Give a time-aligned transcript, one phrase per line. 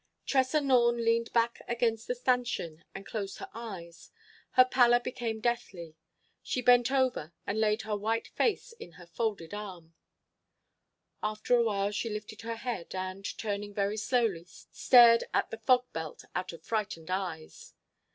[0.25, 4.09] Tressa Norne leaned back against the stanchion and closed her eyes.
[4.53, 5.95] Her pallor became deathly.
[6.41, 9.93] She bent over and laid her white face in her folded arms.
[11.21, 15.85] After a while she lifted her head, and, turning very slowly, stared at the fog
[15.93, 17.75] belt out of frightened eyes.